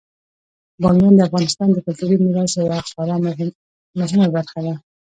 [0.81, 3.17] بامیان د افغانستان د کلتوري میراث یوه خورا
[3.99, 4.73] مهمه برخه ده.